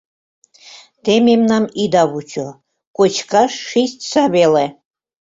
Те 1.03 1.13
мемнам 1.27 1.65
ида 1.83 2.03
вучо, 2.11 2.47
кочкаш 2.97 3.51
шичса 3.69 4.23
веле. 4.35 4.65